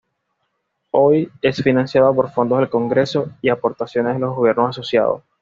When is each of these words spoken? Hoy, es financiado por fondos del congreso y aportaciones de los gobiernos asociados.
Hoy, 0.89 1.31
es 1.43 1.61
financiado 1.61 2.15
por 2.15 2.31
fondos 2.31 2.57
del 2.57 2.71
congreso 2.71 3.33
y 3.39 3.49
aportaciones 3.49 4.15
de 4.15 4.19
los 4.19 4.35
gobiernos 4.35 4.71
asociados. 4.71 5.21